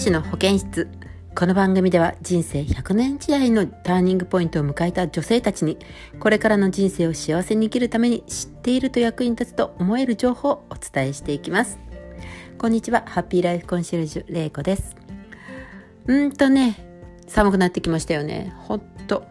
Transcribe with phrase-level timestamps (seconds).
[0.00, 0.88] 子の保健室。
[1.34, 5.76] この番組では人生100年時代のターニングポイントを迎えた女性たちに
[6.18, 11.78] これからの人生を幸せに生きるために知っていると役に立つと思える情報をお伝えしていきます。
[12.56, 14.96] こんにちはハッピーライフコンシェルジュれいこです。
[16.06, 16.82] うんとね
[17.26, 18.54] 寒くなってきましたよね。
[18.56, 19.26] ほんと。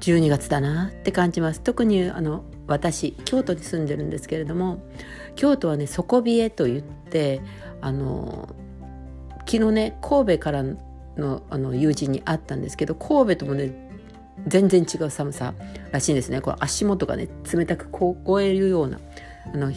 [0.00, 1.60] 12月だなって感じます。
[1.60, 4.82] 特にあの私京都に住んでるんですけれども
[5.36, 7.40] 京都はね底冷えと言って
[7.80, 8.48] あの
[9.48, 10.62] 昨日ね神戸から
[11.16, 13.72] のあの友人に会ったんですけど神戸ともね
[14.46, 15.54] 全然違う寒さ
[15.90, 16.40] らしいんですね。
[16.40, 19.00] こう足元がね冷たく凍えるような
[19.52, 19.72] あの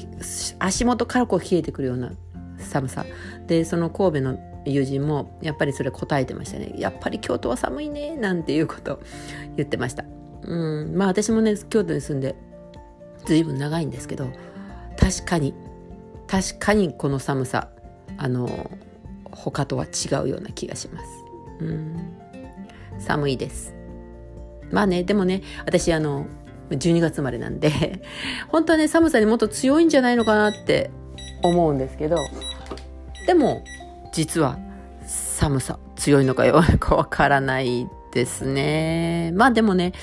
[0.60, 2.12] 足元からこう冷えてくるような
[2.58, 3.06] 寒さ。
[3.48, 6.74] でその神戸の友人もやっぱりそれ答えてましたね。
[6.78, 9.00] やっぱり京都は寒いねなんていうこと
[9.58, 10.04] 言ってました。
[10.44, 12.36] うんまあ私もね京都に住んで
[13.26, 14.28] 随分長いんですけど
[15.00, 15.54] 確かに
[16.28, 17.70] 確かにこの寒さ
[18.18, 18.70] あの
[19.32, 21.08] 他とは違うような気がします。
[21.60, 22.18] うん
[23.00, 23.74] 寒いです。
[24.72, 26.26] まあねでもね私あの
[26.70, 28.02] 12月生まれなんで
[28.48, 30.90] 本当はね寒さにもっと強いんじゃないのかなって
[31.44, 32.18] 思うんですけど
[33.28, 33.64] でも
[34.14, 34.58] 実は
[35.06, 39.32] 寒さ強いのか弱いのかわからないですね。
[39.34, 39.94] まあでもね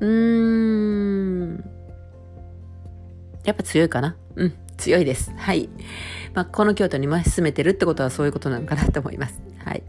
[0.00, 1.64] うーん
[3.44, 5.32] やっぱ強いかなうん強いです。
[5.36, 5.68] はい。
[6.34, 9.40] まあ、この京都に進めてるってことはそういうことなのかなと思います。
[9.64, 9.82] はい。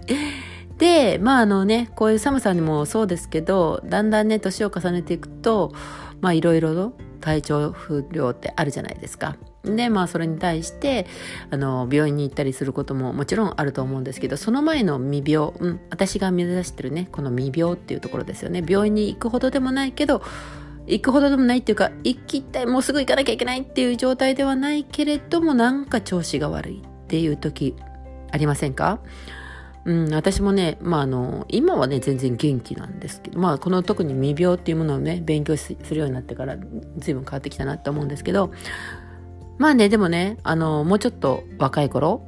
[0.78, 5.74] で、まああのね、こういう寒さにもそうですけど、だんだんね、年を重ねていくと、
[6.22, 9.38] まあいろいろの体調不良ってあるじゃないですか。
[9.64, 11.08] で、まあそれに対して、
[11.50, 18.64] あの、病院に行ったりすることももちろんあると思うんですけど、その前の未病、うん、私が目指してるね、この未病っていうところですよね。
[18.68, 20.22] 病院に行くほどでもないけど、
[20.88, 27.76] 行くほどでもないっていうか行きたいもうすぐ行かなきゃいけないっていう状態ではないけれどもなんか調子が悪いっていう時
[28.32, 29.00] ありませんか？
[29.86, 36.58] うん、私もね、まあ、あの今はね全然元気なんですけど、まあ、この特に未病っていうものをね勉強するようになってから
[36.98, 38.52] 随分変わってきたなと思うんですけど
[39.60, 42.28] まあねでもねあのもうちょっと若い頃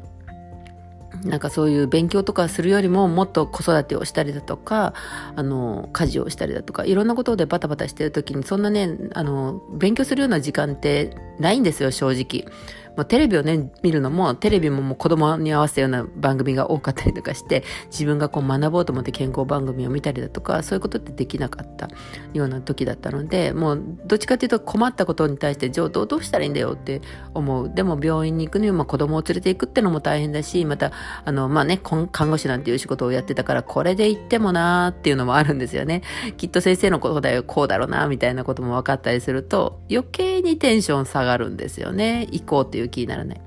[1.27, 4.93] なんかそういう勉強とかするよりももっと子育てをしたりだとか、
[5.35, 12.51] あの、家事をしたりだとか、いろんなことでバタバタしてる時に、そんなね、あの、勉強するような時間ってないんですよ、正直。
[12.97, 21.87] もうテレビをね、見るのも、テレビももう子供に合わせたような番組が多かったりとかして、自分がこう学ぼうと思って健康番組を見たりだとか、そういうことってできなかった
[22.33, 27.01] ような時だったので、もうどっちかっていうと困ったことに対して、じゃあどうしたらいいんだよって
[27.35, 27.71] 思う。
[27.71, 30.91] でも病院に行くには、まあ子供を連れて行くってのも大変だし、また、
[31.23, 36.01] あの、まあね、看護師なんていう仕事をやってたから、これで行ってもなーっていうのもあるんですよね。
[36.37, 42.27] きっと先生のことだよ、こうだろうな、みたいなことも分かったりすると、余計にテンション下がるんですよね。
[42.31, 43.41] 行こうっていう気にならない。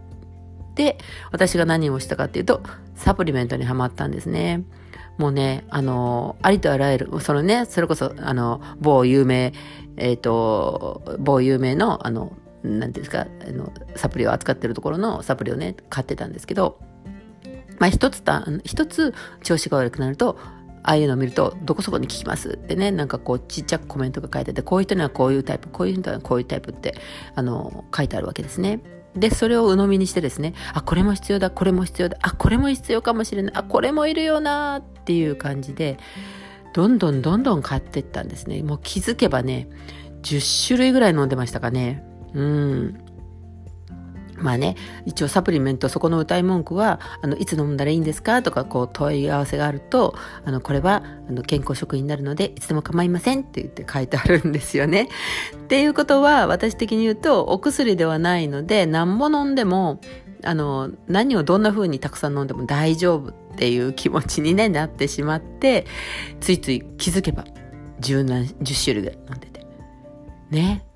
[0.74, 0.98] で、
[1.30, 2.62] 私が何をしたかっていうと、
[2.94, 4.64] サプリメントにはまったんですね。
[5.18, 9.52] もうね、あの、ありとあらゆる、そのね、それこそ、あの、某有名、
[9.96, 16.78] えっ、ー、と、某有名の、あの、なんていうんですか、あの、サプリを扱ってるところのサプリをね、買ってたんですけど、
[17.78, 20.38] まあ一つた、一つ調子が悪くなると、
[20.82, 26.94] ああいうのを見ると、どこそこに効きますってね、なんかこうちっちゃくコメントが書いてて、こういう人にはこういうタイプ、こういう人にはこういうタイプって、
[27.34, 28.80] あの、書いてあるわけですね。
[29.14, 35.98] で、それを鵜呑みにしてですね、あ、これも必要だ、これも必要だ、あ、これも必要かもしれない、あ、これもいるよなっていう感じで、
[36.72, 38.62] どんどんどんどん買っていったんですね。
[38.62, 39.68] もう気づけばね、
[40.22, 42.04] 10種類ぐらい飲んでましたかね。
[42.34, 42.98] うん。
[44.40, 48.42] まあね、一応サプリメント、そこの歌い文句は、あの、いつ飲んだらいいんですか？
[48.42, 50.14] とか、こう、問い合わせがあると、
[50.44, 55.08] あの、これは、あの、健康食品になるので、いつでも構いませんって言って書いてあるんですよね。
[55.54, 60.00] っていうことは、私的に言うと、お薬ではないので、何も飲んでも、
[60.42, 65.84] あの、何をどんな風にたくさん飲んでも大丈夫っていう気持ちに、ね、なってしまって、
[66.40, 67.44] ついつい気づけば、
[68.00, 69.66] 十何、十種類ぐらい飲んでて。
[70.50, 70.86] ね。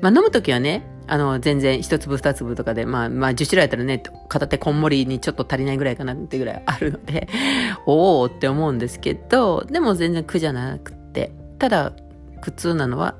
[0.00, 7.28] まあ飲むときはね、あの、全然一粒二粒とかで、まあ、まあ、10種類あったらね、片手こんもりにちょっと足りないぐらいかなってぐらいあるので、
[7.86, 11.92] おおって思うんですけど、でも全然苦じゃなくて、ただ、
[12.40, 13.16] 苦痛なのは、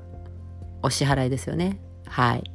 [0.82, 1.78] お支払いですよね。
[2.06, 2.50] はい。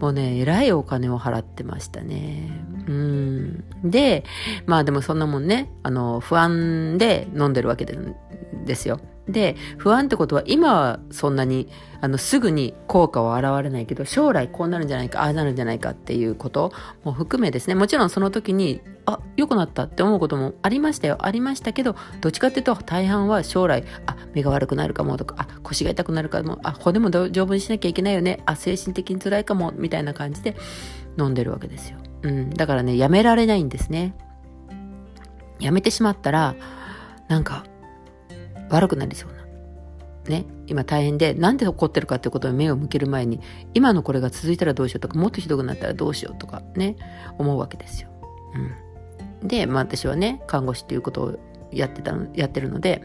[0.00, 2.50] もうね、えらいお金を払ってましたね。
[2.86, 3.64] うん。
[3.84, 4.24] で、
[4.66, 9.00] まあでもそんなもんね、あの、不安で飲んでるわけですよ。
[9.28, 11.68] で、不安ってことは今はそんなに
[12.00, 16.70] あのすぐに効果は現れないけど将来こうなるんじゃないかああなるんじゃないかっていうこと
[17.02, 17.74] も含めですね。
[17.74, 21.16] もちろんその時にあ良くなったって思うこともありましたよ。
[21.20, 30.56] ありましたけどどっちかっていうと大半は将来あ目が悪くなるかもとかあ腰が痛くなるかもあ骨も丈夫にしなきゃいけないよねあ精神的に辛いかもみたいな感じで
[31.18, 34.14] 飲んでるわけですよ、うん、だからねやめられないんですね。
[35.60, 36.54] やめてしまったら
[37.28, 37.64] なんか
[38.74, 39.44] 悪くなりそうな
[40.28, 43.40] ね今大変でなんで怒ってるかってことに目を向ける前に
[43.74, 46.96] 今のこれが続いたらどうしようとかもっとひどくなったらどうしようとかね
[47.38, 48.08] 思うわけですよ。
[49.42, 51.38] うん、で、まあ、私はね看護師っていうことを
[51.72, 53.02] やってたのやってるので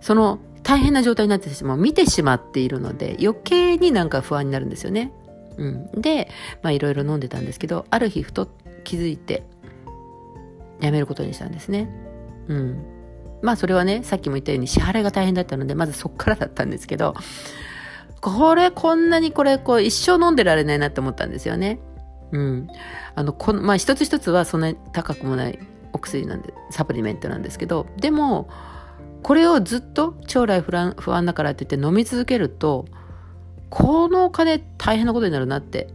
[0.00, 5.12] その大変な状態になってしまう見てしまっているので余計になんか不安になるんですよね。
[5.56, 6.30] うん、で
[6.62, 8.48] まあいろいろ飲んでたんですけどある日ふと
[8.84, 9.44] 気づいて
[10.80, 11.90] やめることにしたんですね。
[12.48, 12.99] うん。
[13.42, 17.14] まあそれはね、さっきも言ったように支払いが大変だったので、まずそっからだったんですけど、
[18.20, 21.80] これこんなにこれこう一生飲んでられないなって思ったんですよね。
[22.32, 22.68] うん。
[23.14, 25.58] あの、この、まあ一つ一つはそんなに高くもない
[25.92, 28.48] お薬なんで、サプリメントなんですけど、でも、
[29.22, 32.86] これをずっと将来不安不安だからって言って飲み続けると、
[33.68, 35.88] このお金大変なことになるなって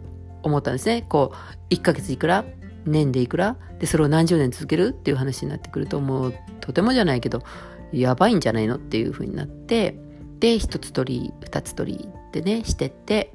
[0.44, 1.06] 思ったんですね。
[1.08, 1.34] こ
[1.72, 2.46] う、1ヶ月いくら
[2.86, 3.58] 年でいくら？
[3.80, 7.44] でそれを何十年続けるっていう話になってくるともうとてもじゃないけど
[7.92, 9.98] やばいんじゃないのっていう風になって
[10.40, 13.34] で一つ取り二つ取りってねしてって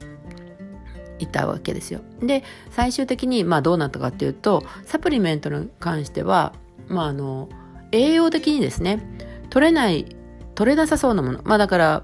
[1.19, 2.01] いたわけですよ。
[2.21, 6.55] で最終的にまあどうなったかっていうとサプリメントに関しては
[6.89, 7.49] まああの
[7.93, 9.03] 栄養的にですね
[9.51, 10.17] 取れない
[10.55, 12.03] 取れなさそうなものまあだから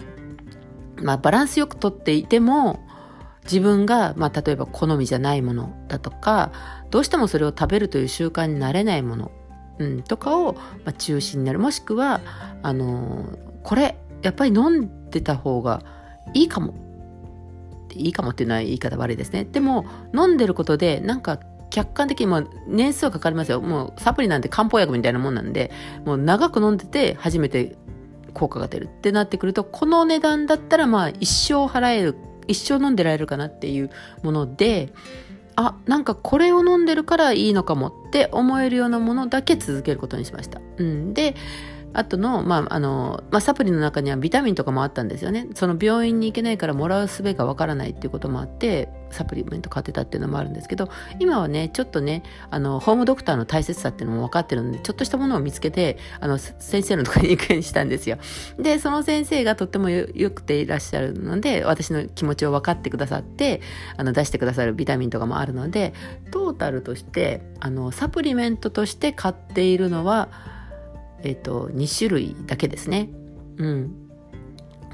[1.03, 2.85] まあバランスよく取っていても
[3.45, 6.51] 自分が、まあ、例えば好みじゃないものだとか
[6.91, 9.31] どうしてもそれを食べるという習慣になれないもの、
[9.79, 11.59] うん、とかを、まあ、中心になる。
[11.59, 12.21] もしくは
[12.63, 15.83] あのー、これやっぱり飲んでた方が
[16.35, 16.75] いいかも。
[17.95, 19.45] いいかもっていうのは言い方悪いですね。
[19.45, 21.41] でも飲んでることでなんか
[21.71, 23.61] 客観的にも年数はかかりますよ。
[23.61, 25.71] もうサプリなんて漢方薬みたいなもんなんで
[26.05, 27.77] もう長く飲んでて初めて
[28.35, 28.85] 効果が出る。
[28.85, 32.17] ってなってくるとこの値段だったらまあ一生払える
[32.49, 33.91] 一生飲んでられるかなっていう
[34.23, 34.93] もので
[35.57, 40.61] あなんかこれを飲んでるからいいのかもって思えるようなものだけ続けることにしました。
[40.77, 41.35] うん、で
[41.97, 45.49] あとの、まあ、あの、まあ、サプリの中にはビタミンとかもあったんですよね。
[45.55, 50.91] その病院に行けないからもらう術がわからないっていうこともあって、サプリメント買ってたっていうのもあるんですけど、
[51.21, 58.19] 今はね、ちょっとね、あの、ホームドクターの大切さっていうのも分かってるので、ちょっとしたものを見つけて、あの、先生のところに行くようにしたんですよ。
[58.59, 63.63] で、その先生がとってもよくていらっしゃるので、私の気持ちを分かってくださって、
[63.97, 65.95] あの、出してくださるビタミンとかもあるので、
[66.31, 70.29] トータルとして、あの、サプリメントとして買っているのは、
[71.23, 73.11] えっ、ー、と、2種類だけですね。
[73.59, 74.07] うん。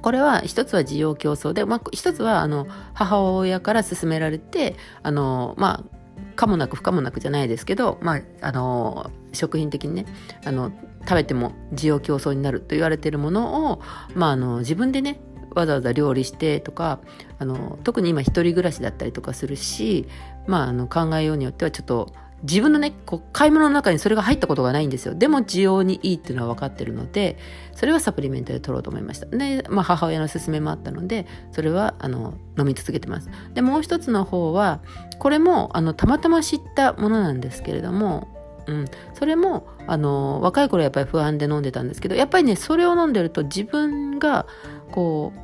[0.03, 4.75] これは一つは需要競争で、まあ、一つはあの母親から勧められて
[5.05, 5.99] あのまあ
[6.35, 10.07] 可もなく不可もなくじゃないですけど、まあ、あの食品的にね
[10.45, 10.73] あの
[11.03, 13.81] 食べても需要競争になると言われているものを、
[14.15, 15.21] まあ、あの自分でね
[15.55, 17.01] わざわざ料理してとか
[17.39, 20.07] あの特に今一人暮らしだったりとかするし、
[20.47, 25.15] まあ、あの考えようによってはちょっと自分のね、こう買い物の中にそれが入ったことがないんですよ。
[25.15, 27.39] でも需要にいいっていうのは分かってるので、
[27.75, 29.27] それはサプリメントで取ろうと思いました。
[29.27, 33.29] で、まあ母親の勧めもあったので、それはあの飲み続けてます。
[33.55, 34.81] で、もう一つの方は、
[35.19, 38.29] これもあのたまたま知ったものなんですけれども、
[38.67, 38.85] うん、
[39.15, 44.47] それもあの若い頃やっぱり不安で飲んでたんですけどやっぱりねそれを飲んでると自分が
[44.91, 45.41] こう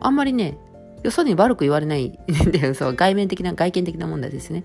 [0.00, 0.56] あんまりね
[1.02, 4.64] よそに悪く言われないで そう外面的な外見的な問題ですね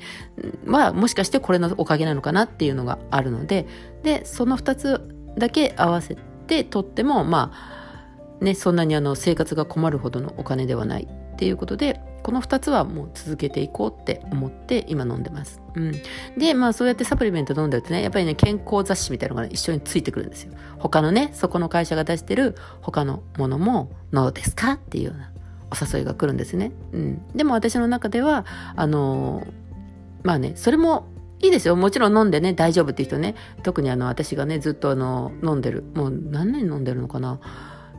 [0.68, 3.68] はもしかしてこれのおかげなのかなっていうのがあるので
[4.04, 5.02] でその2つ
[5.38, 6.18] だけ合わせ
[6.48, 15.62] てとってもまあねそんなにあの生活が困るほどのお金ではないっていうことでこの2つはもう続けていこうって思って今飲んでます。
[15.76, 15.92] うん、
[16.38, 20.54] でまあそうやってサプリメント飲んでるとねやっぱりね健康雑誌みたいなのが、ね、一緒についてくるんですよ。
[20.80, 25.30] 他のねそこの会社が出してる他のものもどうですかっていうような
[25.72, 26.72] お誘いが来るんですね。
[26.94, 28.46] うん、でも私の中では
[28.76, 29.46] あの
[30.24, 31.08] まあねそれも
[31.40, 31.76] いいですよ。
[31.76, 33.36] もちろん飲んでね大丈夫っていう人ね。
[33.64, 35.84] 特にあの私がねずっとあの飲んでる。
[35.96, 37.40] もう何年飲んでるのかな。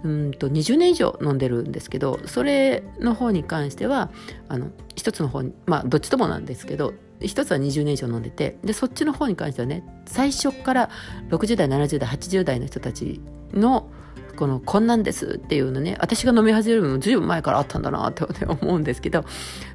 [0.05, 4.11] うんと20年以上飲んでるんですけどそれの方に関しては
[4.49, 10.91] あの一つの方にまあどっちともなんですけど一つは20年以上飲んでてでそっちの方に関してはね最初から
[11.31, 13.21] 60代70代80代の人たち
[13.53, 13.89] の
[14.37, 19.25] このこんなんですっていうのね私が飲み始めるのもずいぶん前からあったんだなって 思うんですけど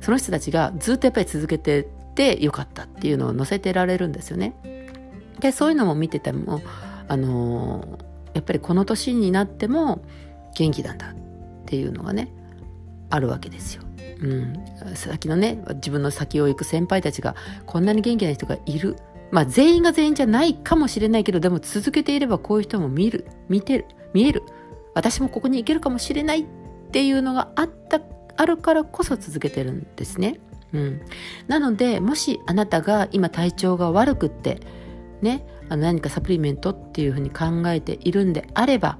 [0.01, 4.53] その人たちがずっとやっぱり続けててよかったっていうのを載せてられるんですよね。
[5.39, 6.61] でそういうのも見てても
[7.07, 7.97] あの、
[8.33, 10.05] やっぱりこの年になっても
[10.55, 11.15] 元気なんだっ
[11.65, 12.31] ていうのがね
[13.09, 13.83] あるわけですよ。
[14.21, 14.53] うん、
[14.95, 17.35] 先のね自分の先を行く先輩たちが
[17.65, 18.95] こんなに元気な人がいる。
[19.31, 23.25] まあ全員が全員じゃないかもしれないけどでも続けていればこういう人も見る。
[23.49, 23.85] 見てる。
[24.13, 24.43] 見える。
[24.93, 26.45] 私もここに行けるかもしれないっ
[26.91, 28.01] ていうのがあった
[28.37, 30.39] あるからこそ続けてるんですね。
[30.73, 31.01] うん、
[31.47, 34.61] なのでもしあなたが今体調が悪くって
[35.21, 38.97] ねあの何かサプリメントっていうふうに考えているんであれば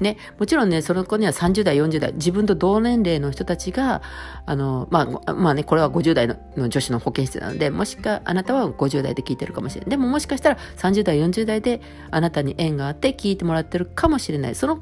[0.00, 4.02] ね、もちろんね、その子には30代、40代、自分と同年齢の人たちが、
[4.46, 9.90] あの、まあ、まあね、これは50代の女子の保健室なので、もしか、あなたは50代で聞いてるかもしれない。
[9.90, 14.54] でももしかしたら30代、40代であなたに縁があって聞いてもらってるかもしれない。
[14.54, 14.80] その、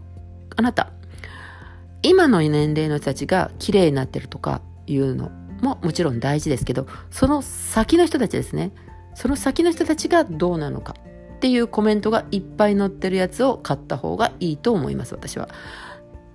[0.57, 0.93] あなた、
[2.03, 5.31] 今の年齢の人たちが綺麗になってるとかいうの
[5.61, 8.73] ももちろん大事ですけど、その先の人たちですね。
[9.15, 10.95] その先の人たちがどうなのか。
[11.37, 15.49] っていうコメントがいっぱい載ってるやつを買った方がいいと思います私は。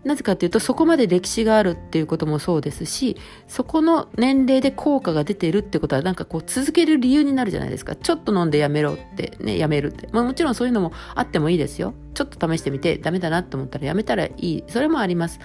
[0.04, 3.18] なぜかっていうとそこまで歴史があるっていうこともそうですし
[3.48, 7.96] そこの年齢で効果が出てるってことはなんかこう続ける理由になるじゃないですか。
[7.96, 11.94] ちょっと飲んでやめろってねやめるって、まあ、もちろんそういうのもあってもいいですよ。
[12.14, 14.64] ちょっと試してみてダメだなと思ったらやめたらいい。
[14.68, 15.40] それもあります。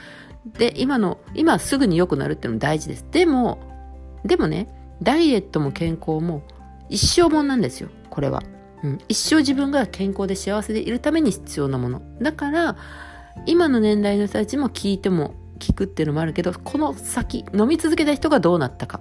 [0.58, 3.06] で今の今すぐに良くなるっていうのも大事です。
[3.10, 3.58] でも
[4.24, 4.68] でもね
[5.02, 6.42] ダイエットも健康も
[6.88, 8.42] 一生もんなんですよこれは。
[8.82, 12.02] うん、一生自分が健康で幸せでいるために必要なもの。
[12.20, 12.76] だから
[13.46, 19.00] 今の年代の人たちも聞いても聞くっていうのもあるけどこの先飲み続けた人がどうなったか。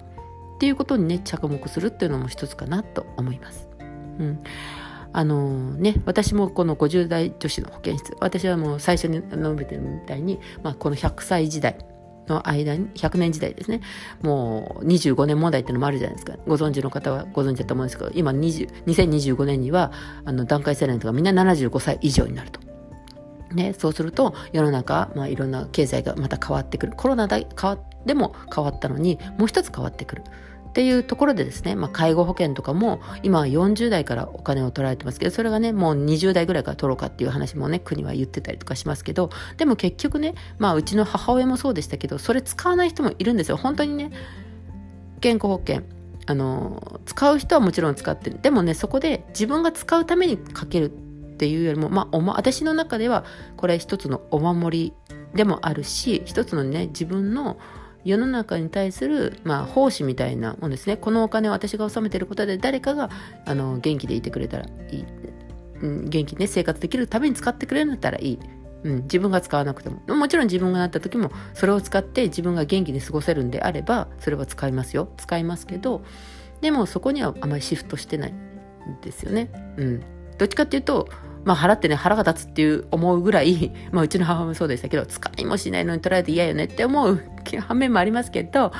[0.56, 3.68] っていうことにね着目するっていうのも一つかなと思います。
[4.18, 4.40] うん。
[5.12, 11.78] あの、ね、私もこの50代女子の保健室私はもう最初に述べてるみたいに、まあ、この100歳時代
[12.28, 13.80] の間に、100年時代ですね。
[14.22, 16.36] もう25年問題ってのもあるじゃないですか。
[16.46, 19.92] ご存知の方はご存知だと思うんですけど、今20 2025年には、
[20.24, 22.60] あの、段階世代とかみんな75歳以上になると。
[23.54, 30.24] ね、そうすると世の中、まあ、いろんな経済がまた変わってくるコロナで変わでも変わったのにもう一つ変わってくる
[30.76, 43.56] っていうところでですね、まあ、介護保険とかも今は40代からお金を取られてますけどそれがねもう20代ぐらいから取ろうかっていう話もね国は言ってたりとかしますけどでも結局ねまあうちの母親もそうでしたけどそれ使わない人もいるんですよ。
[43.56, 44.10] 本当にね
[45.22, 45.82] 健康保険
[46.26, 48.38] あの使う人はもちろん使ってる。
[48.42, 53.24] でもねそこで自分が使うためにかけるっていうよりも、まあ、おま、私の中では
[53.56, 57.56] これ一つのお守りでもあるし一つのね自分の
[58.06, 60.96] 世の中に対する、まあ、奉仕みたいなもんですね。
[60.96, 63.10] このお金を私が納めてることで誰かが
[63.44, 65.04] あの元気でいてくれたらいい、
[65.82, 68.38] うん、元気にね生活できるために使ってくれるんだったらいい、
[68.84, 75.08] うん、自分が使わなくてももちろん自分がなった時もそれを使って自分が元気に過ごせるんであればそれは使いますよ。
[75.16, 76.02] 使いますけど
[76.60, 80.00] でもそこにはあまりシフトしてないんですよね、うん、
[80.38, 81.08] どっちかっていうと
[81.46, 87.22] まあ、払ってね、腹が立つっていう思うぐらい、 まあ、うちの母もそうでしたけど、使いもしないのに取られて嫌よねって思う
[87.66, 88.72] 反面もありますけど、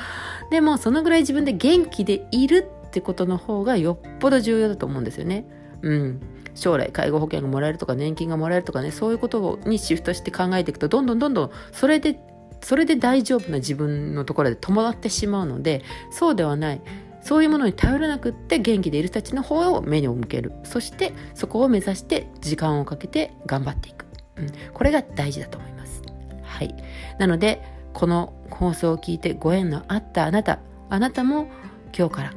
[0.51, 5.45] でも、そのぐらい自分で元気でいるってことの方がよっぽど重要だと思うんですよね。
[5.81, 6.21] うん。
[6.55, 12.19] 将来介護保険がもらえるとか年金がもらえるとかねそういうことにシフトして考えていくとどんどんどんどんそれで
[12.61, 16.81] それで大丈夫な自分のところで伴ってしまうのでそうではない
[17.27, 20.53] そういうものに頼らなくって元気でいる人たちの方を目に向ける。
[20.63, 24.05] そしてそこを目指して時間をかけて頑張っていく、
[24.37, 26.01] うん、これが大事だと思います。
[26.41, 26.73] はい。
[27.19, 31.49] なのでこの放送を聞いてご縁のあったあなたあなたも
[31.93, 32.33] 今日から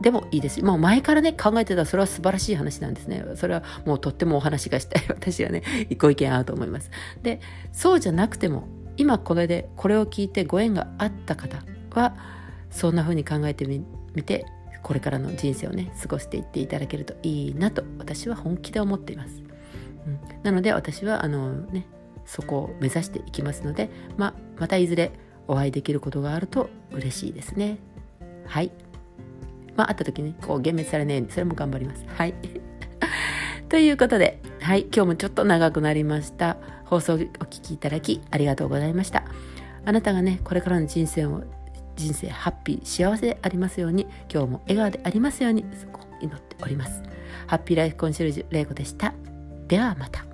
[0.00, 0.64] でもいいです。
[0.64, 3.24] もう前からね考えてたそれは素晴らしい話なんですね。
[3.36, 5.04] それはもうとってもお話がしたい。
[5.14, 5.62] 私はね
[5.96, 6.90] ご意見合うと思います。
[7.22, 7.38] で
[7.70, 11.62] そうじゃなくても今これでこれを聞いてご縁があった方
[11.92, 12.16] は
[12.68, 14.46] そんな風に考えてみ見て
[14.82, 19.42] これからの人生をね過ごしていっていただけるといいなと私は本気で思っています、
[20.06, 21.86] うん、なので私はあのね
[22.26, 25.12] そこを目指していきますので、まあ、またいずれ
[25.46, 27.78] お会いできることがあると嬉しいですね。
[28.46, 28.70] はい。
[29.76, 32.04] まあ会った時ねこう幻滅されないようにそれも頑張ります。
[32.06, 32.34] はい。
[33.68, 36.56] ということで、はい、今日もちょっと長くなりました。
[36.84, 39.24] 放送お聴きいただきありがとうございました。
[39.84, 41.42] あなたがね、これからの人生を
[41.96, 47.02] 人生ハッピー幸せでありますように今日も笑顔でありますようにそこ祈っております。
[47.46, 49.14] ハッピーライフコンシェルジュ玲子でした。
[49.68, 50.33] ではまた。